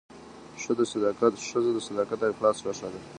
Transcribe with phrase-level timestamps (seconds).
[0.61, 0.81] ښځه د
[1.87, 2.99] صداقت او اخلاص نښه ده.